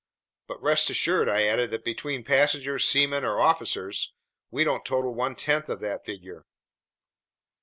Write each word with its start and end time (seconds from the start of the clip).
"But 0.47 0.59
rest 0.63 0.89
assured," 0.89 1.29
I 1.29 1.43
added, 1.43 1.69
"that 1.69 1.83
between 1.85 2.23
passengers, 2.23 2.87
seamen, 2.87 3.23
or 3.23 3.39
officers, 3.39 4.13
we 4.49 4.63
don't 4.63 4.83
total 4.83 5.13
one 5.13 5.35
tenth 5.35 5.69
of 5.69 5.79
that 5.81 6.03
figure." 6.03 6.43